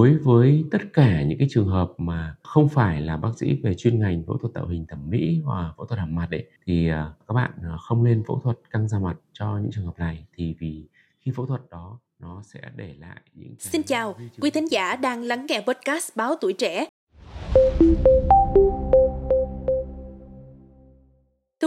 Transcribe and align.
đối 0.00 0.16
với 0.16 0.64
tất 0.70 0.78
cả 0.92 1.22
những 1.22 1.38
cái 1.38 1.48
trường 1.50 1.68
hợp 1.68 1.92
mà 1.98 2.36
không 2.42 2.68
phải 2.68 3.00
là 3.00 3.16
bác 3.16 3.28
sĩ 3.36 3.60
về 3.62 3.74
chuyên 3.74 3.98
ngành 3.98 4.22
phẫu 4.26 4.38
thuật 4.38 4.54
tạo 4.54 4.66
hình 4.66 4.86
thẩm 4.88 5.10
mỹ 5.10 5.42
và 5.44 5.72
phẫu 5.76 5.86
thuật 5.86 5.98
hàm 6.00 6.14
mặt 6.14 6.28
ấy 6.30 6.46
thì 6.66 6.88
à, 6.88 7.12
các 7.28 7.34
bạn 7.34 7.50
à, 7.62 7.76
không 7.80 8.04
nên 8.04 8.22
phẫu 8.26 8.40
thuật 8.40 8.58
căng 8.70 8.88
da 8.88 8.98
mặt 8.98 9.16
cho 9.32 9.58
những 9.58 9.70
trường 9.72 9.84
hợp 9.84 9.98
này 9.98 10.26
thì 10.36 10.54
vì 10.58 10.88
khi 11.20 11.32
phẫu 11.36 11.46
thuật 11.46 11.60
đó 11.70 11.98
nó 12.18 12.42
sẽ 12.44 12.60
để 12.76 12.94
lại 12.98 13.20
những 13.34 13.54
Xin 13.58 13.82
chào, 13.82 14.14
quý 14.40 14.50
thính 14.50 14.70
giả 14.70 14.96
đang 14.96 15.22
lắng 15.22 15.46
nghe 15.48 15.64
podcast 15.66 16.16
Báo 16.16 16.34
Tuổi 16.40 16.52
Trẻ. 16.52 16.86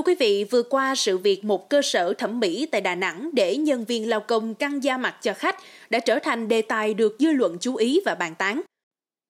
Quý 0.03 0.15
vị, 0.15 0.43
vừa 0.43 0.63
qua 0.63 0.95
sự 0.95 1.17
việc 1.17 1.43
một 1.43 1.69
cơ 1.69 1.81
sở 1.81 2.13
thẩm 2.13 2.39
mỹ 2.39 2.65
tại 2.71 2.81
Đà 2.81 2.95
Nẵng 2.95 3.29
để 3.33 3.57
nhân 3.57 3.85
viên 3.85 4.09
lao 4.09 4.19
công 4.19 4.55
căng 4.55 4.83
da 4.83 4.97
mặt 4.97 5.15
cho 5.21 5.33
khách 5.33 5.55
đã 5.89 5.99
trở 5.99 6.19
thành 6.19 6.47
đề 6.47 6.61
tài 6.61 6.93
được 6.93 7.15
dư 7.19 7.31
luận 7.31 7.57
chú 7.61 7.75
ý 7.75 8.01
và 8.05 8.15
bàn 8.15 8.35
tán. 8.35 8.61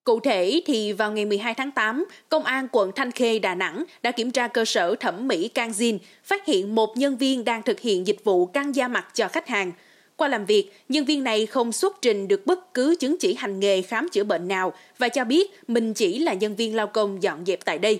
Cụ 0.03 0.19
thể 0.19 0.61
thì 0.65 0.93
vào 0.93 1.11
ngày 1.11 1.25
12 1.25 1.53
tháng 1.53 1.71
8, 1.71 2.05
Công 2.29 2.43
an 2.43 2.67
quận 2.71 2.91
Thanh 2.95 3.11
Khê, 3.11 3.39
Đà 3.39 3.55
Nẵng 3.55 3.83
đã 4.03 4.11
kiểm 4.11 4.31
tra 4.31 4.47
cơ 4.47 4.65
sở 4.65 4.95
thẩm 4.95 5.27
mỹ 5.27 5.49
Canzin, 5.55 5.97
phát 6.23 6.45
hiện 6.45 6.75
một 6.75 6.97
nhân 6.97 7.17
viên 7.17 7.45
đang 7.45 7.63
thực 7.63 7.79
hiện 7.79 8.07
dịch 8.07 8.23
vụ 8.23 8.45
căng 8.45 8.75
da 8.75 8.87
mặt 8.87 9.07
cho 9.13 9.27
khách 9.27 9.47
hàng. 9.47 9.71
Qua 10.15 10.27
làm 10.27 10.45
việc, 10.45 10.71
nhân 10.89 11.05
viên 11.05 11.23
này 11.23 11.45
không 11.45 11.71
xuất 11.71 12.01
trình 12.01 12.27
được 12.27 12.45
bất 12.45 12.73
cứ 12.73 12.95
chứng 12.99 13.17
chỉ 13.19 13.33
hành 13.33 13.59
nghề 13.59 13.81
khám 13.81 14.09
chữa 14.09 14.23
bệnh 14.23 14.47
nào 14.47 14.73
và 14.97 15.09
cho 15.09 15.23
biết 15.23 15.51
mình 15.67 15.93
chỉ 15.93 16.19
là 16.19 16.33
nhân 16.33 16.55
viên 16.55 16.75
lao 16.75 16.87
công 16.87 17.23
dọn 17.23 17.45
dẹp 17.45 17.65
tại 17.65 17.77
đây. 17.77 17.99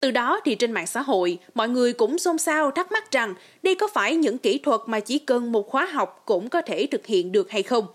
Từ 0.00 0.10
đó 0.10 0.40
thì 0.44 0.54
trên 0.54 0.72
mạng 0.72 0.86
xã 0.86 1.02
hội, 1.02 1.38
mọi 1.54 1.68
người 1.68 1.92
cũng 1.92 2.18
xôn 2.18 2.38
xao 2.38 2.70
thắc 2.70 2.92
mắc 2.92 3.10
rằng 3.10 3.34
đây 3.62 3.74
có 3.74 3.88
phải 3.94 4.16
những 4.16 4.38
kỹ 4.38 4.58
thuật 4.58 4.80
mà 4.86 5.00
chỉ 5.00 5.18
cần 5.18 5.52
một 5.52 5.68
khóa 5.68 5.84
học 5.84 6.22
cũng 6.24 6.48
có 6.48 6.62
thể 6.62 6.86
thực 6.90 7.06
hiện 7.06 7.32
được 7.32 7.50
hay 7.50 7.62
không? 7.62 7.86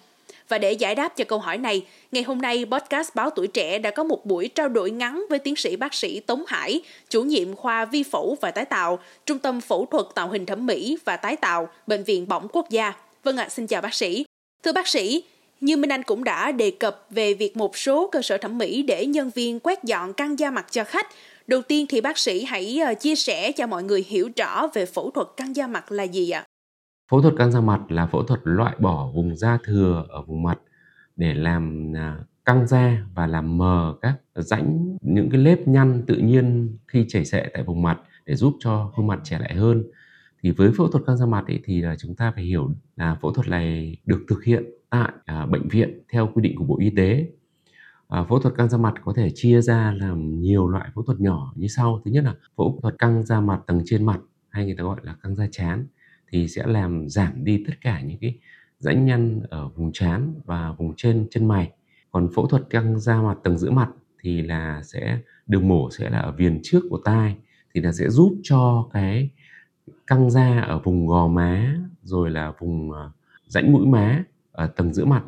Và 0.49 0.57
để 0.57 0.71
giải 0.71 0.95
đáp 0.95 1.17
cho 1.17 1.26
câu 1.26 1.39
hỏi 1.39 1.57
này, 1.57 1.85
ngày 2.12 2.23
hôm 2.23 2.41
nay 2.41 2.66
podcast 2.71 3.16
Báo 3.16 3.29
Tuổi 3.29 3.48
Trẻ 3.48 3.79
đã 3.79 3.91
có 3.91 4.03
một 4.03 4.26
buổi 4.26 4.48
trao 4.48 4.70
đổi 4.70 4.91
ngắn 4.91 5.26
với 5.29 5.39
tiến 5.39 5.55
sĩ 5.55 5.76
bác 5.76 5.93
sĩ 5.93 6.20
Tống 6.20 6.43
Hải, 6.48 6.82
chủ 7.10 7.23
nhiệm 7.23 7.55
khoa 7.55 7.85
vi 7.85 8.04
phẫu 8.04 8.38
và 8.41 8.51
tái 8.51 8.65
tạo, 8.65 8.99
Trung 9.26 9.40
tâm 9.40 9.62
Phẫu 9.62 9.88
thuật 9.91 10.05
Tạo 10.15 10.29
hình 10.29 10.45
Thẩm 10.45 10.65
mỹ 10.65 10.98
và 11.05 11.17
Tái 11.17 11.35
tạo, 11.35 11.70
Bệnh 11.88 12.04
viện 12.04 12.27
Bỏng 12.27 12.48
Quốc 12.51 12.70
gia. 12.70 12.93
Vâng 13.23 13.38
ạ, 13.38 13.43
à, 13.43 13.49
xin 13.49 13.67
chào 13.67 13.82
bác 13.82 13.93
sĩ. 13.93 14.26
Thưa 14.63 14.71
bác 14.71 14.88
sĩ, 14.88 15.23
như 15.62 15.77
Minh 15.77 15.91
Anh 15.91 16.04
cũng 16.04 16.23
đã 16.23 16.51
đề 16.51 16.71
cập 16.71 17.05
về 17.10 17.34
việc 17.34 17.57
một 17.57 17.77
số 17.77 18.10
cơ 18.12 18.21
sở 18.21 18.38
thẩm 18.38 18.57
mỹ 18.57 18.84
để 18.84 19.05
nhân 19.05 19.32
viên 19.35 19.60
quét 19.60 19.84
dọn 19.84 20.13
căng 20.13 20.40
da 20.40 20.51
mặt 20.51 20.65
cho 20.71 20.84
khách, 20.84 21.07
Đầu 21.48 21.62
tiên 21.68 21.86
thì 21.90 22.02
bác 22.02 22.18
sĩ 22.18 22.44
hãy 22.44 22.80
ờ, 22.80 22.94
chia 22.99 23.16
sẻ 23.16 23.52
cho 23.52 23.68
mọi 23.68 23.84
người 23.84 24.04
hiểu 24.08 24.30
rõ 24.36 24.68
về 24.74 24.86
phẫu 24.86 25.12
thuật 25.12 25.27
căng 25.38 25.55
da 25.55 25.68
mặt 25.68 25.91
là 25.91 26.04
gì 26.04 26.30
ạ? 26.30 26.46
Phẫu 27.12 27.22
thuật 27.22 27.34
căng 27.38 27.52
da 27.52 27.62
mặt 27.62 27.82
là 27.90 28.08
phẫu 28.08 28.24
thuật 28.24 28.40
loại 28.44 28.76
bỏ 28.80 29.12
vùng 29.16 29.35
da 29.35 29.58
thừa 29.63 30.05
ở 30.10 30.22
vùng 30.22 30.44
mặt 30.44 30.60
để 31.16 31.34
làm 31.34 31.94
à, 31.96 32.18
căng 32.46 32.68
da 32.68 33.05
và 33.16 33.27
làm 33.27 33.58
mờ 33.58 33.96
các 34.02 34.16
rãnh 34.35 34.98
những 35.02 35.30
cái 35.30 35.41
lớp 35.41 35.58
nhăn 35.66 36.04
tự 36.08 36.16
nhiên 36.16 36.77
khi 36.88 37.05
chảy 37.08 37.26
xệ 37.26 37.50
tại 37.54 37.63
vùng 37.63 37.82
mặt 37.82 38.00
để 38.26 38.35
giúp 38.35 38.54
cho 38.60 38.91
khuôn 38.96 39.07
mặt 39.07 39.20
trẻ 39.24 39.40
lại 39.40 39.54
hơn. 39.54 39.84
Thì 40.44 40.52
với 40.52 40.72
phẫu 40.78 40.88
thuật 40.88 41.04
căng 41.07 41.18
da 41.18 41.26
mặt 41.26 41.44
ấy, 41.48 41.60
thì 41.63 41.82
là 41.82 41.96
chúng 42.00 42.16
ta 42.16 42.32
phải 42.35 42.44
hiểu 42.44 42.70
là 42.96 43.16
phẫu 43.22 43.34
thuật 43.34 43.48
này 43.48 43.98
được 44.05 44.26
thực 44.30 44.44
hiện 44.44 44.63
tại 44.90 45.12
à, 45.26 45.46
bệnh 45.46 45.68
viện 45.68 46.00
theo 46.12 46.32
quy 46.34 46.41
định 46.41 46.55
của 46.55 46.66
Bộ 46.66 46.78
Y 46.80 46.90
tế 46.90 47.28
À, 48.14 48.24
phẫu 48.24 48.40
thuật 48.40 48.56
căng 48.56 48.70
da 48.70 48.78
mặt 48.78 48.94
có 49.06 49.14
thể 49.16 49.30
chia 49.36 49.62
ra 49.62 49.94
làm 49.98 50.42
nhiều 50.42 50.68
loại 50.68 50.90
phẫu 50.96 51.04
thuật 51.04 51.20
nhỏ 51.20 51.54
như 51.56 51.68
sau. 51.68 52.02
Thứ 52.06 52.12
nhất 52.12 52.24
là 52.24 52.36
phẫu 52.58 52.80
thuật 52.82 52.96
căng 53.00 53.24
da 53.24 53.42
mặt 53.42 53.60
tầng 53.68 53.82
trên 53.86 54.06
mặt 54.06 54.20
hay 54.50 54.66
người 54.66 54.76
ta 54.78 54.84
gọi 54.84 55.00
là 55.04 55.16
căng 55.24 55.36
da 55.36 55.48
chán 55.52 55.88
thì 56.32 56.48
sẽ 56.48 56.64
làm 56.68 57.10
giảm 57.10 57.44
đi 57.44 57.64
tất 57.68 57.74
cả 57.82 58.02
những 58.02 58.18
cái 58.22 58.40
rãnh 58.80 59.06
nhăn 59.06 59.41
ở 59.50 59.70
vùng 59.70 59.91
trán 59.91 60.34
và 60.46 60.72
vùng 60.72 60.94
trên 60.98 61.28
chân 61.32 61.48
mày. 61.48 61.72
Còn 62.12 62.30
phẫu 62.36 62.48
thuật 62.48 62.64
căng 62.70 63.00
da 63.00 63.22
mặt 63.22 63.38
tầng 63.44 63.58
giữa 63.58 63.72
mặt 63.72 63.90
thì 64.22 64.41
là 64.41 64.81
sẽ 64.84 65.19
đường 65.47 65.68
mổ 65.68 65.91
sẽ 65.91 66.09
là 66.09 66.19
ở 66.19 66.31
viền 66.31 66.59
trước 66.64 66.81
của 66.90 67.00
tai 67.06 67.36
thì 67.74 67.81
là 67.81 67.91
sẽ 67.91 68.09
giúp 68.09 68.34
cho 68.44 68.90
cái 68.94 69.30
căng 70.08 70.29
da 70.31 70.59
ở 70.62 70.79
vùng 70.79 71.07
gò 71.07 71.28
má 71.28 71.75
rồi 72.03 72.31
là 72.31 72.53
vùng 72.59 72.91
ờ, 72.91 73.12
rãnh 73.47 73.73
mũi 73.73 73.85
má 73.85 74.23
ở 74.52 74.68
tầng 74.68 74.94
giữa 74.94 75.06
mặt 75.06 75.23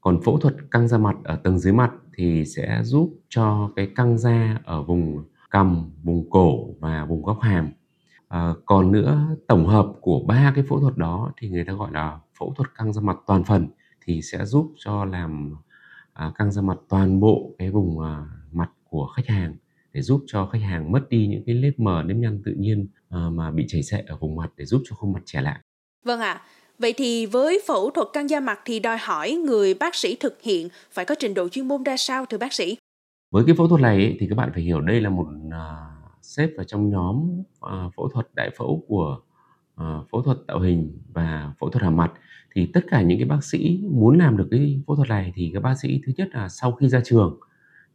còn 0.00 0.20
phẫu 0.24 0.38
thuật 0.38 0.54
căng 0.70 0.88
da 0.88 0.98
mặt 0.98 1.16
ở 1.24 1.36
tầng 1.36 1.58
dưới 1.58 1.72
mặt 1.72 1.90
thì 2.16 2.44
sẽ 2.44 2.80
giúp 2.82 3.20
cho 3.28 3.70
cái 3.76 3.88
căng 3.96 4.18
da 4.18 4.60
ở 4.64 4.82
vùng 4.82 5.24
cằm 5.50 5.90
vùng 6.02 6.30
cổ 6.30 6.74
và 6.80 7.04
vùng 7.04 7.22
góc 7.22 7.40
hàm 7.40 7.72
à, 8.28 8.54
còn 8.66 8.92
nữa 8.92 9.36
tổng 9.48 9.66
hợp 9.66 9.92
của 10.00 10.20
ba 10.26 10.52
cái 10.54 10.64
phẫu 10.68 10.80
thuật 10.80 10.96
đó 10.96 11.32
thì 11.40 11.48
người 11.48 11.64
ta 11.64 11.72
gọi 11.72 11.92
là 11.92 12.18
phẫu 12.38 12.54
thuật 12.56 12.74
căng 12.74 12.92
da 12.92 13.00
mặt 13.00 13.16
toàn 13.26 13.44
phần 13.44 13.68
thì 14.06 14.22
sẽ 14.22 14.44
giúp 14.44 14.72
cho 14.78 15.04
làm 15.04 15.54
à, 16.12 16.32
căng 16.34 16.52
da 16.52 16.62
mặt 16.62 16.78
toàn 16.88 17.20
bộ 17.20 17.54
cái 17.58 17.70
vùng 17.70 18.00
à, 18.00 18.24
mặt 18.52 18.70
của 18.84 19.06
khách 19.16 19.26
hàng 19.26 19.56
để 19.92 20.02
giúp 20.02 20.24
cho 20.26 20.46
khách 20.46 20.62
hàng 20.62 20.92
mất 20.92 21.08
đi 21.08 21.26
những 21.26 21.42
cái 21.46 21.54
nếp 21.54 21.78
mờ 21.78 22.02
nếp 22.06 22.16
nhăn 22.16 22.42
tự 22.44 22.54
nhiên 22.58 22.86
à, 23.08 23.18
mà 23.32 23.50
bị 23.50 23.64
chảy 23.68 23.82
xệ 23.82 24.04
ở 24.06 24.16
vùng 24.16 24.36
mặt 24.36 24.52
để 24.56 24.64
giúp 24.64 24.82
cho 24.84 24.96
khuôn 24.96 25.12
mặt 25.12 25.22
trẻ 25.24 25.42
lại. 25.42 25.60
Vâng 26.04 26.20
ạ. 26.20 26.32
À. 26.32 26.42
Vậy 26.78 26.94
thì 26.96 27.26
với 27.26 27.60
phẫu 27.66 27.90
thuật 27.90 28.08
căng 28.12 28.30
da 28.30 28.40
mặt 28.40 28.60
thì 28.64 28.80
đòi 28.80 28.98
hỏi 28.98 29.32
người 29.32 29.74
bác 29.74 29.94
sĩ 29.94 30.16
thực 30.20 30.42
hiện 30.42 30.68
phải 30.92 31.04
có 31.04 31.14
trình 31.18 31.34
độ 31.34 31.48
chuyên 31.48 31.68
môn 31.68 31.82
ra 31.82 31.96
sao 31.96 32.26
thưa 32.26 32.38
bác 32.38 32.52
sĩ? 32.52 32.76
Với 33.30 33.44
cái 33.46 33.54
phẫu 33.58 33.68
thuật 33.68 33.80
này 33.80 34.16
thì 34.20 34.26
các 34.30 34.34
bạn 34.34 34.50
phải 34.54 34.62
hiểu 34.62 34.80
đây 34.80 35.00
là 35.00 35.10
một 35.10 35.26
uh, 35.46 35.52
xếp 36.22 36.50
vào 36.56 36.64
trong 36.64 36.90
nhóm 36.90 37.40
uh, 37.40 37.94
phẫu 37.96 38.08
thuật 38.08 38.26
đại 38.34 38.50
phẫu 38.58 38.84
của 38.88 39.18
uh, 39.80 40.08
phẫu 40.12 40.22
thuật 40.22 40.38
tạo 40.46 40.60
hình 40.60 40.98
và 41.12 41.52
phẫu 41.60 41.70
thuật 41.70 41.82
hàm 41.82 41.96
mặt. 41.96 42.12
Thì 42.54 42.66
tất 42.66 42.80
cả 42.90 43.02
những 43.02 43.18
cái 43.18 43.28
bác 43.28 43.44
sĩ 43.44 43.80
muốn 43.90 44.18
làm 44.18 44.36
được 44.36 44.48
cái 44.50 44.80
phẫu 44.86 44.96
thuật 44.96 45.08
này 45.08 45.32
thì 45.36 45.50
các 45.54 45.62
bác 45.62 45.74
sĩ 45.74 46.00
thứ 46.06 46.12
nhất 46.16 46.28
là 46.32 46.48
sau 46.48 46.72
khi 46.72 46.88
ra 46.88 47.00
trường 47.04 47.40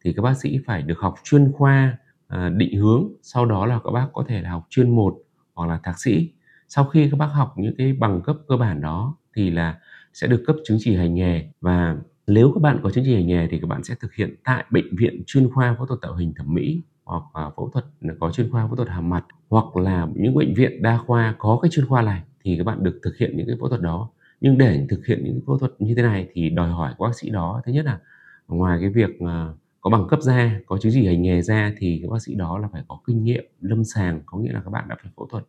thì 0.03 0.13
các 0.13 0.21
bác 0.21 0.33
sĩ 0.33 0.59
phải 0.65 0.81
được 0.81 0.99
học 0.99 1.15
chuyên 1.23 1.51
khoa 1.51 1.97
uh, 2.33 2.39
định 2.55 2.79
hướng. 2.79 3.07
Sau 3.21 3.45
đó 3.45 3.65
là 3.65 3.79
các 3.83 3.91
bác 3.91 4.07
có 4.13 4.25
thể 4.27 4.41
là 4.41 4.49
học 4.49 4.67
chuyên 4.69 4.95
một 4.95 5.17
hoặc 5.53 5.67
là 5.67 5.79
thạc 5.83 5.99
sĩ 5.99 6.29
sau 6.69 6.85
khi 6.85 7.09
các 7.11 7.17
bác 7.17 7.27
học 7.27 7.53
những 7.57 7.75
cái 7.77 7.93
bằng 7.93 8.21
cấp 8.21 8.37
cơ 8.47 8.57
bản 8.57 8.81
đó 8.81 9.15
thì 9.35 9.49
là 9.49 9.79
sẽ 10.13 10.27
được 10.27 10.43
cấp 10.47 10.55
chứng 10.65 10.77
chỉ 10.81 10.95
hành 10.95 11.15
nghề 11.15 11.49
và 11.61 11.97
nếu 12.27 12.51
các 12.55 12.61
bạn 12.61 12.79
có 12.83 12.89
chứng 12.89 13.03
chỉ 13.03 13.15
hành 13.15 13.27
nghề 13.27 13.47
thì 13.47 13.59
các 13.59 13.67
bạn 13.67 13.83
sẽ 13.83 13.95
thực 13.99 14.13
hiện 14.13 14.35
tại 14.43 14.65
bệnh 14.71 14.95
viện 14.95 15.23
chuyên 15.27 15.49
khoa 15.53 15.75
phẫu 15.77 15.85
thuật 15.85 16.01
tạo 16.01 16.15
hình 16.15 16.33
thẩm 16.37 16.53
mỹ 16.53 16.81
hoặc 17.03 17.23
là 17.35 17.49
phẫu 17.57 17.69
thuật 17.69 17.85
có 18.19 18.31
chuyên 18.31 18.51
khoa 18.51 18.67
phẫu 18.67 18.75
thuật 18.75 18.89
hàm 18.89 19.09
mặt 19.09 19.25
hoặc 19.49 19.77
là 19.77 20.07
những 20.15 20.35
bệnh 20.35 20.53
viện 20.53 20.81
đa 20.81 20.97
khoa 20.97 21.35
có 21.39 21.59
cái 21.61 21.69
chuyên 21.71 21.85
khoa 21.85 22.01
này 22.01 22.21
thì 22.43 22.57
các 22.57 22.63
bạn 22.63 22.83
được 22.83 22.99
thực 23.03 23.17
hiện 23.17 23.37
những 23.37 23.47
cái 23.47 23.55
phẫu 23.59 23.69
thuật 23.69 23.81
đó. 23.81 24.09
Nhưng 24.41 24.57
để 24.57 24.85
thực 24.89 25.05
hiện 25.05 25.23
những 25.23 25.41
phẫu 25.47 25.57
thuật 25.57 25.71
như 25.79 25.95
thế 25.95 26.01
này 26.01 26.27
thì 26.33 26.49
đòi 26.49 26.69
hỏi 26.69 26.93
của 26.97 27.05
bác 27.05 27.15
sĩ 27.15 27.29
đó, 27.29 27.61
thứ 27.65 27.71
nhất 27.71 27.85
là 27.85 27.99
ngoài 28.47 28.77
cái 28.81 28.89
việc 28.89 29.09
ờ, 29.19 29.53
có 29.81 29.89
bằng 29.89 30.07
cấp 30.09 30.21
ra, 30.21 30.59
có 30.65 30.77
chứng 30.77 30.91
chỉ 30.95 31.07
hành 31.07 31.21
nghề 31.21 31.41
ra 31.41 31.73
thì 31.77 31.99
các 32.03 32.11
bác 32.11 32.21
sĩ 32.21 32.35
đó 32.35 32.57
là 32.57 32.67
phải 32.71 32.83
có 32.87 32.99
kinh 33.07 33.23
nghiệm, 33.23 33.43
lâm 33.61 33.83
sàng, 33.83 34.21
có 34.25 34.37
nghĩa 34.37 34.51
là 34.51 34.61
các 34.65 34.69
bạn 34.71 34.87
đã 34.89 34.95
phải 35.03 35.11
phẫu 35.17 35.27
thuật 35.27 35.43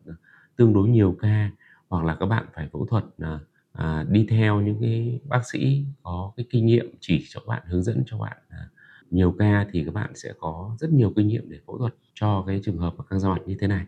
tương 0.55 0.73
đối 0.73 0.89
nhiều 0.89 1.15
ca 1.21 1.51
hoặc 1.89 2.05
là 2.05 2.15
các 2.19 2.25
bạn 2.25 2.45
phải 2.55 2.69
phẫu 2.73 2.85
thuật 2.85 3.03
à, 3.19 3.39
à, 3.73 4.05
đi 4.09 4.27
theo 4.29 4.61
những 4.61 4.77
cái 4.81 5.19
bác 5.23 5.41
sĩ 5.51 5.83
có 6.03 6.31
cái 6.37 6.45
kinh 6.49 6.65
nghiệm 6.65 6.93
chỉ 6.99 7.25
cho 7.29 7.41
bạn 7.47 7.61
hướng 7.65 7.83
dẫn 7.83 8.03
cho 8.05 8.17
bạn 8.17 8.37
à, 8.49 8.69
nhiều 9.11 9.35
ca 9.39 9.65
thì 9.71 9.83
các 9.85 9.93
bạn 9.93 10.15
sẽ 10.15 10.33
có 10.39 10.75
rất 10.79 10.91
nhiều 10.91 11.13
kinh 11.15 11.27
nghiệm 11.27 11.49
để 11.49 11.57
phẫu 11.67 11.77
thuật 11.77 11.93
cho 12.13 12.43
cái 12.47 12.61
trường 12.65 12.77
hợp 12.77 12.93
căng 13.09 13.19
da 13.19 13.29
mặt 13.29 13.41
như 13.45 13.55
thế 13.59 13.67
này. 13.67 13.85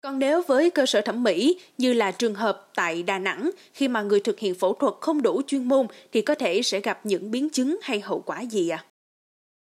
Còn 0.00 0.18
nếu 0.18 0.42
với 0.48 0.70
cơ 0.70 0.86
sở 0.86 1.00
thẩm 1.00 1.22
mỹ 1.22 1.60
như 1.78 1.92
là 1.92 2.10
trường 2.12 2.34
hợp 2.34 2.68
tại 2.74 3.02
Đà 3.02 3.18
Nẵng, 3.18 3.50
khi 3.72 3.88
mà 3.88 4.02
người 4.02 4.20
thực 4.20 4.38
hiện 4.38 4.54
phẫu 4.54 4.74
thuật 4.74 4.94
không 5.00 5.22
đủ 5.22 5.42
chuyên 5.46 5.64
môn 5.64 5.86
thì 6.12 6.22
có 6.22 6.34
thể 6.34 6.62
sẽ 6.62 6.80
gặp 6.80 7.00
những 7.06 7.30
biến 7.30 7.50
chứng 7.50 7.78
hay 7.82 8.00
hậu 8.00 8.20
quả 8.20 8.40
gì 8.40 8.68
ạ? 8.68 8.84
À? 8.86 8.95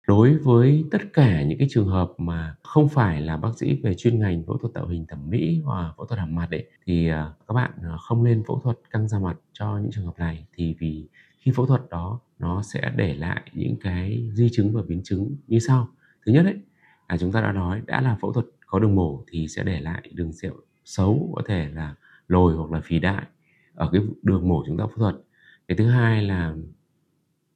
Đối 0.08 0.38
với 0.38 0.86
tất 0.92 1.02
cả 1.14 1.44
những 1.44 1.60
cái 1.60 1.68
trường 1.72 1.88
hợp 1.88 2.12
mà 2.18 2.56
không 2.64 2.90
phải 2.90 3.22
là 3.22 3.38
bác 3.38 3.58
sĩ 3.58 3.80
về 3.84 3.94
chuyên 3.96 4.20
ngành 4.20 4.44
phẫu 4.48 4.58
thuật 4.58 4.74
tạo 4.74 4.88
hình 4.88 5.06
thẩm 5.08 5.30
mỹ 5.30 5.62
hoặc 5.66 5.94
phẫu 5.98 6.06
thuật 6.06 6.20
hàm 6.20 6.36
mặt 6.36 6.48
ấy, 6.52 6.68
thì 6.86 7.08
à, 7.08 7.34
các 7.48 7.54
bạn 7.54 7.72
à, 7.84 7.98
không 7.98 8.24
nên 8.24 8.44
phẫu 8.48 8.60
thuật 8.60 8.78
căng 8.92 9.08
da 9.08 9.20
mặt 9.20 9.38
cho 9.54 9.78
những 9.78 9.92
trường 9.92 10.06
hợp 10.06 10.20
này. 10.20 10.48
Thì 10.54 10.76
vì 10.80 11.08
khi 11.38 11.52
phẫu 11.56 11.66
thuật 11.66 11.82
đó, 11.90 12.20
nó 12.40 12.62
sẽ 12.62 12.92
để 12.96 13.14
lại 13.16 13.42
những 13.54 13.76
cái 13.82 14.30
di 14.34 14.50
chứng 14.52 14.74
và 14.74 14.82
biến 14.88 15.02
chứng 15.04 15.36
như 15.48 15.60
sau. 15.60 15.88
Thứ 16.26 16.32
nhất 16.32 16.46
ấy, 16.46 16.56
là 17.10 17.18
chúng 17.18 17.32
ta 17.32 17.42
đã 17.42 17.52
nói 17.52 17.82
đã 17.88 18.02
là 18.02 18.18
phẫu 18.22 18.34
thuật 18.34 18.46
có 18.68 18.80
đường 18.80 18.96
mổ 18.96 19.24
thì 19.32 19.48
sẽ 19.48 19.64
để 19.64 19.80
lại 19.80 20.10
đường 20.14 20.34
sẹo 20.34 20.54
xấu, 20.86 21.32
có 21.36 21.42
thể 21.46 21.70
là 21.74 21.96
lồi 22.28 22.56
hoặc 22.56 22.72
là 22.72 22.82
phì 22.84 23.00
đại 23.00 23.24
ở 23.76 23.90
cái 23.92 24.02
đường 24.22 24.50
mổ 24.50 24.64
chúng 24.68 24.78
ta 24.78 24.86
phẫu 24.88 24.98
thuật. 24.98 25.16
Cái 25.68 25.78
thứ 25.78 25.88
hai 25.88 26.24
là 26.24 26.54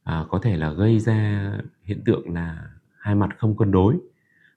à, 0.07 0.25
có 0.29 0.39
thể 0.39 0.57
là 0.57 0.73
gây 0.73 0.99
ra 0.99 1.51
hiện 1.83 2.01
tượng 2.05 2.33
là 2.33 2.69
hai 2.99 3.15
mặt 3.15 3.29
không 3.37 3.57
cân 3.57 3.71
đối. 3.71 3.95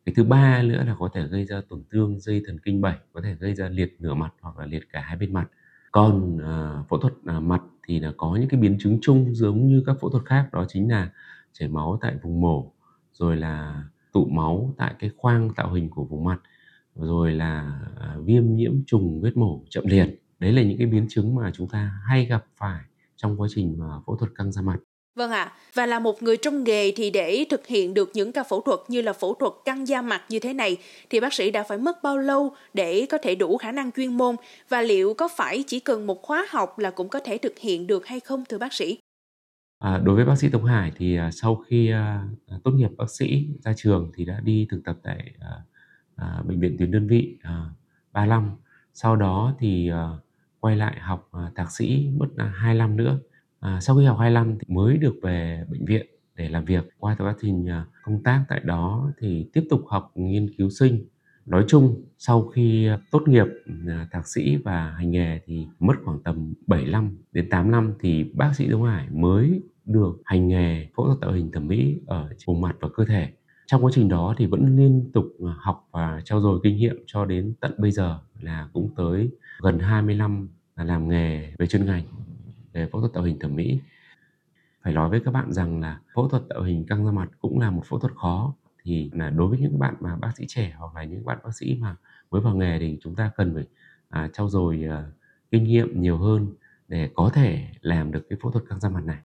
Cái 0.06 0.14
thứ 0.16 0.24
ba 0.24 0.62
nữa 0.62 0.84
là 0.86 0.96
có 0.98 1.08
thể 1.14 1.26
gây 1.26 1.44
ra 1.44 1.60
tổn 1.68 1.82
thương 1.90 2.20
dây 2.20 2.42
thần 2.46 2.58
kinh 2.64 2.80
bảy 2.80 2.98
có 3.12 3.20
thể 3.20 3.34
gây 3.40 3.54
ra 3.54 3.68
liệt 3.68 3.96
nửa 4.00 4.14
mặt 4.14 4.34
hoặc 4.40 4.58
là 4.58 4.66
liệt 4.66 4.88
cả 4.92 5.00
hai 5.00 5.16
bên 5.16 5.32
mặt. 5.32 5.48
Còn 5.92 6.38
à, 6.44 6.82
phẫu 6.88 6.98
thuật 6.98 7.14
à, 7.26 7.40
mặt 7.40 7.62
thì 7.88 8.00
là 8.00 8.12
có 8.16 8.36
những 8.40 8.48
cái 8.48 8.60
biến 8.60 8.76
chứng 8.80 8.98
chung 9.02 9.34
giống 9.34 9.66
như 9.66 9.82
các 9.86 9.96
phẫu 10.00 10.10
thuật 10.10 10.24
khác 10.26 10.48
đó 10.52 10.64
chính 10.68 10.90
là 10.90 11.10
chảy 11.52 11.68
máu 11.68 11.98
tại 12.00 12.16
vùng 12.22 12.40
mổ 12.40 12.72
rồi 13.12 13.36
là 13.36 13.84
tụ 14.12 14.24
máu 14.24 14.74
tại 14.78 14.94
cái 14.98 15.10
khoang 15.16 15.50
tạo 15.54 15.72
hình 15.72 15.90
của 15.90 16.04
vùng 16.04 16.24
mặt 16.24 16.40
rồi 16.94 17.32
là 17.32 17.80
à, 18.00 18.16
viêm 18.24 18.54
nhiễm 18.54 18.72
trùng 18.86 19.20
vết 19.20 19.36
mổ 19.36 19.62
chậm 19.70 19.84
liền 19.86 20.16
đấy 20.38 20.52
là 20.52 20.62
những 20.62 20.78
cái 20.78 20.86
biến 20.86 21.06
chứng 21.08 21.34
mà 21.34 21.50
chúng 21.54 21.68
ta 21.68 21.92
hay 22.08 22.24
gặp 22.26 22.44
phải 22.56 22.84
trong 23.16 23.40
quá 23.40 23.48
trình 23.50 23.76
mà 23.78 23.86
phẫu 24.06 24.16
thuật 24.16 24.32
căng 24.34 24.52
da 24.52 24.62
mặt. 24.62 24.78
Vâng 25.20 25.30
ạ, 25.30 25.44
à, 25.44 25.52
và 25.74 25.86
là 25.86 25.98
một 25.98 26.22
người 26.22 26.36
trong 26.36 26.64
nghề 26.64 26.92
thì 26.96 27.10
để 27.10 27.44
thực 27.50 27.66
hiện 27.66 27.94
được 27.94 28.10
những 28.14 28.32
ca 28.32 28.42
phẫu 28.44 28.60
thuật 28.60 28.80
như 28.88 29.02
là 29.02 29.12
phẫu 29.12 29.34
thuật 29.34 29.52
căng 29.64 29.88
da 29.88 30.02
mặt 30.02 30.22
như 30.28 30.38
thế 30.38 30.52
này 30.52 30.76
thì 31.10 31.20
bác 31.20 31.34
sĩ 31.34 31.50
đã 31.50 31.62
phải 31.68 31.78
mất 31.78 32.02
bao 32.02 32.18
lâu 32.18 32.54
để 32.74 33.06
có 33.10 33.18
thể 33.18 33.34
đủ 33.34 33.56
khả 33.56 33.72
năng 33.72 33.92
chuyên 33.92 34.16
môn 34.16 34.36
và 34.68 34.82
liệu 34.82 35.14
có 35.14 35.28
phải 35.36 35.64
chỉ 35.66 35.80
cần 35.80 36.06
một 36.06 36.22
khóa 36.22 36.46
học 36.50 36.78
là 36.78 36.90
cũng 36.90 37.08
có 37.08 37.20
thể 37.24 37.38
thực 37.38 37.58
hiện 37.58 37.86
được 37.86 38.06
hay 38.06 38.20
không 38.20 38.44
thưa 38.48 38.58
bác 38.58 38.72
sĩ? 38.72 38.98
À, 39.78 40.00
đối 40.04 40.16
với 40.16 40.24
bác 40.24 40.38
sĩ 40.38 40.48
Tống 40.48 40.64
Hải 40.64 40.92
thì 40.96 41.16
à, 41.16 41.30
sau 41.30 41.56
khi 41.56 41.90
à, 41.90 42.24
à 42.48 42.56
tốt 42.64 42.70
nghiệp 42.70 42.90
bác 42.96 43.10
sĩ 43.10 43.48
ra 43.64 43.72
trường 43.76 44.12
thì 44.16 44.24
đã 44.24 44.40
đi 44.44 44.66
thực 44.70 44.84
tập 44.84 44.96
tại 45.02 45.32
à, 45.40 45.50
à, 46.16 46.42
bệnh 46.46 46.60
viện 46.60 46.76
tuyến 46.78 46.90
đơn 46.90 47.08
vị 47.08 47.38
à, 47.42 47.64
35. 48.12 48.50
Sau 48.94 49.16
đó 49.16 49.54
thì 49.58 49.90
à, 49.90 50.08
quay 50.60 50.76
lại 50.76 51.00
học 51.00 51.28
à, 51.32 51.50
thạc 51.54 51.72
sĩ 51.72 52.10
mất 52.16 52.28
à, 52.36 52.52
2 52.56 52.74
năm 52.74 52.96
nữa 52.96 53.18
À, 53.60 53.78
sau 53.80 53.96
khi 53.96 54.04
học 54.04 54.18
2 54.18 54.30
năm 54.30 54.58
thì 54.58 54.74
mới 54.74 54.96
được 54.96 55.14
về 55.22 55.64
bệnh 55.70 55.84
viện 55.84 56.06
để 56.34 56.48
làm 56.48 56.64
việc. 56.64 56.88
Qua 56.98 57.16
quá 57.18 57.34
trình 57.40 57.68
à, 57.68 57.86
công 58.02 58.22
tác 58.22 58.44
tại 58.48 58.60
đó 58.64 59.12
thì 59.18 59.50
tiếp 59.52 59.66
tục 59.70 59.80
học 59.88 60.12
nghiên 60.14 60.54
cứu 60.58 60.70
sinh. 60.70 61.04
Nói 61.46 61.64
chung 61.68 62.04
sau 62.18 62.48
khi 62.48 62.88
tốt 63.10 63.22
nghiệp 63.26 63.46
à, 63.88 64.08
thạc 64.12 64.28
sĩ 64.28 64.56
và 64.56 64.90
hành 64.90 65.10
nghề 65.10 65.40
thì 65.46 65.66
mất 65.78 65.94
khoảng 66.04 66.22
tầm 66.22 66.54
7 66.66 66.84
năm 66.84 67.18
đến 67.32 67.50
8 67.50 67.70
năm 67.70 67.94
thì 68.00 68.24
bác 68.34 68.52
sĩ 68.56 68.66
Đông 68.66 68.84
Hải 68.84 69.08
mới 69.10 69.62
được 69.84 70.22
hành 70.24 70.48
nghề 70.48 70.86
phẫu 70.96 71.06
thuật 71.06 71.18
tạo 71.20 71.32
hình 71.32 71.52
thẩm 71.52 71.68
mỹ 71.68 71.96
ở 72.06 72.28
vùng 72.46 72.60
mặt 72.60 72.76
và 72.80 72.88
cơ 72.94 73.04
thể. 73.04 73.28
Trong 73.66 73.84
quá 73.84 73.90
trình 73.94 74.08
đó 74.08 74.34
thì 74.38 74.46
vẫn 74.46 74.76
liên 74.76 75.10
tục 75.12 75.26
à, 75.46 75.54
học 75.58 75.88
và 75.90 76.20
trao 76.24 76.40
dồi 76.40 76.60
kinh 76.62 76.76
nghiệm 76.76 76.96
cho 77.06 77.24
đến 77.24 77.54
tận 77.60 77.72
bây 77.78 77.90
giờ 77.90 78.18
là 78.40 78.68
cũng 78.72 78.90
tới 78.96 79.30
gần 79.62 79.78
20 79.78 80.14
năm 80.14 80.48
làm 80.76 81.08
nghề 81.08 81.52
về 81.58 81.66
chuyên 81.66 81.86
ngành 81.86 82.04
về 82.72 82.88
phẫu 82.92 83.00
thuật 83.00 83.12
tạo 83.12 83.22
hình 83.22 83.38
thẩm 83.38 83.56
mỹ 83.56 83.80
phải 84.82 84.92
nói 84.92 85.10
với 85.10 85.20
các 85.24 85.30
bạn 85.30 85.52
rằng 85.52 85.80
là 85.80 86.00
phẫu 86.14 86.28
thuật 86.28 86.42
tạo 86.48 86.62
hình 86.62 86.84
căng 86.88 87.04
da 87.04 87.12
mặt 87.12 87.28
cũng 87.40 87.60
là 87.60 87.70
một 87.70 87.82
phẫu 87.86 87.98
thuật 87.98 88.14
khó 88.16 88.54
thì 88.82 89.10
là 89.14 89.30
đối 89.30 89.48
với 89.48 89.58
những 89.58 89.78
bạn 89.78 89.94
mà 90.00 90.16
bác 90.16 90.30
sĩ 90.36 90.44
trẻ 90.48 90.74
hoặc 90.78 90.94
là 90.94 91.04
những 91.04 91.24
bạn 91.24 91.38
bác 91.44 91.50
sĩ 91.54 91.76
mà 91.80 91.96
mới 92.30 92.40
vào 92.40 92.56
nghề 92.56 92.78
thì 92.78 92.98
chúng 93.02 93.14
ta 93.14 93.30
cần 93.36 93.54
phải 93.54 93.64
à, 94.08 94.28
trau 94.32 94.48
dồi 94.48 94.84
à, 94.90 95.04
kinh 95.50 95.64
nghiệm 95.64 96.02
nhiều 96.02 96.18
hơn 96.18 96.54
để 96.88 97.10
có 97.14 97.30
thể 97.34 97.64
làm 97.80 98.12
được 98.12 98.26
cái 98.30 98.38
phẫu 98.42 98.50
thuật 98.50 98.64
căng 98.68 98.80
da 98.80 98.88
mặt 98.88 99.04
này. 99.04 99.18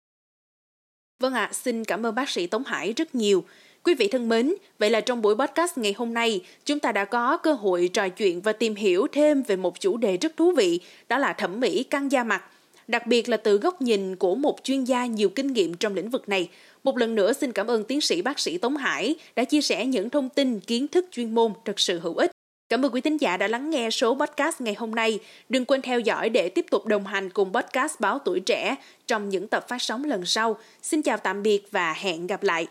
Vâng 1.19 1.33
ạ, 1.33 1.45
à, 1.45 1.53
xin 1.53 1.83
cảm 1.83 2.05
ơn 2.05 2.15
bác 2.15 2.29
sĩ 2.29 2.47
Tống 2.47 2.63
Hải 2.63 2.93
rất 2.93 3.15
nhiều. 3.15 3.43
Quý 3.83 3.95
vị 3.99 4.07
thân 4.11 4.29
mến, 4.29 4.53
vậy 4.79 4.89
là 4.89 5.01
trong 5.01 5.21
buổi 5.21 5.35
podcast 5.35 5.77
ngày 5.77 5.95
hôm 5.97 6.13
nay, 6.13 6.41
chúng 6.63 6.79
ta 6.79 6.91
đã 6.91 7.05
có 7.05 7.37
cơ 7.37 7.53
hội 7.53 7.89
trò 7.93 8.09
chuyện 8.09 8.41
và 8.41 8.53
tìm 8.53 8.75
hiểu 8.75 9.07
thêm 9.11 9.43
về 9.43 9.55
một 9.55 9.79
chủ 9.79 9.97
đề 9.97 10.17
rất 10.17 10.37
thú 10.37 10.51
vị, 10.57 10.79
đó 11.09 11.17
là 11.17 11.33
thẩm 11.33 11.59
mỹ 11.59 11.83
căng 11.83 12.11
da 12.11 12.23
mặt 12.23 12.43
đặc 12.87 13.07
biệt 13.07 13.29
là 13.29 13.37
từ 13.37 13.57
góc 13.57 13.81
nhìn 13.81 14.15
của 14.15 14.35
một 14.35 14.57
chuyên 14.63 14.83
gia 14.83 15.05
nhiều 15.05 15.29
kinh 15.29 15.53
nghiệm 15.53 15.73
trong 15.73 15.95
lĩnh 15.95 16.09
vực 16.09 16.29
này. 16.29 16.49
Một 16.83 16.97
lần 16.97 17.15
nữa 17.15 17.33
xin 17.33 17.51
cảm 17.51 17.67
ơn 17.67 17.83
tiến 17.83 18.01
sĩ 18.01 18.21
bác 18.21 18.39
sĩ 18.39 18.57
Tống 18.57 18.77
Hải 18.77 19.15
đã 19.35 19.43
chia 19.43 19.61
sẻ 19.61 19.85
những 19.85 20.09
thông 20.09 20.29
tin, 20.29 20.59
kiến 20.59 20.87
thức 20.87 21.05
chuyên 21.11 21.35
môn 21.35 21.53
thật 21.65 21.79
sự 21.79 21.99
hữu 21.99 22.15
ích. 22.15 22.31
Cảm 22.69 22.85
ơn 22.85 22.93
quý 22.93 23.01
thính 23.01 23.17
giả 23.17 23.37
đã 23.37 23.47
lắng 23.47 23.69
nghe 23.69 23.89
số 23.89 24.17
podcast 24.19 24.61
ngày 24.61 24.73
hôm 24.73 24.95
nay. 24.95 25.19
Đừng 25.49 25.65
quên 25.65 25.81
theo 25.81 25.99
dõi 25.99 26.29
để 26.29 26.49
tiếp 26.49 26.65
tục 26.71 26.85
đồng 26.85 27.05
hành 27.05 27.29
cùng 27.29 27.53
podcast 27.53 27.99
Báo 27.99 28.19
Tuổi 28.19 28.39
Trẻ 28.39 28.75
trong 29.07 29.29
những 29.29 29.47
tập 29.47 29.65
phát 29.67 29.81
sóng 29.81 30.03
lần 30.03 30.25
sau. 30.25 30.57
Xin 30.81 31.01
chào 31.01 31.17
tạm 31.17 31.43
biệt 31.43 31.67
và 31.71 31.93
hẹn 31.93 32.27
gặp 32.27 32.43
lại. 32.43 32.67